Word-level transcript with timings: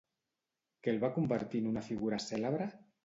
Què 0.87 0.89
el 0.93 0.97
va 1.03 1.11
convertir 1.19 1.61
en 1.65 1.67
una 1.73 1.85
figura 1.91 2.21
cèlebre? 2.29 2.69